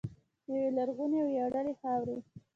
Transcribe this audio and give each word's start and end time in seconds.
یوې 0.49 0.67
لرغونې 0.77 1.17
او 1.23 1.27
ویاړلې 1.31 1.73
خاورې. 1.81 2.17